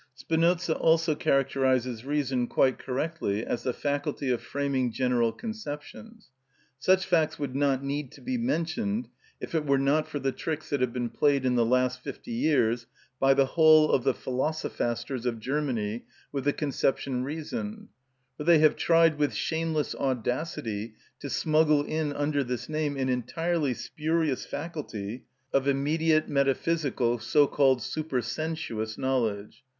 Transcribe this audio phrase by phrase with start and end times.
[0.15, 6.31] Spinoza also characterises reason quite correctly as the faculty of framing general conceptions
[6.81, 6.95] (Eth., ii.
[6.95, 6.97] prop.
[6.97, 6.97] 40, schol.
[6.97, 7.01] 2).
[7.01, 9.09] Such facts would not need to be mentioned
[9.39, 12.31] if it were not for the tricks that have been played in the last fifty
[12.31, 12.87] years
[13.19, 17.89] by the whole of the philosophasters of Germany with the conception reason.
[18.37, 23.75] For they have tried, with shameless audacity, to smuggle in under this name an entirely
[23.75, 29.63] spurious faculty of immediate, metaphysical, so called super sensuous knowledge.